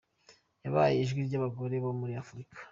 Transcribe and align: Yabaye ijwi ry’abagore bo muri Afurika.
Yabaye 0.63 0.95
ijwi 1.01 1.19
ry’abagore 1.27 1.75
bo 1.83 1.91
muri 1.99 2.13
Afurika. 2.21 2.57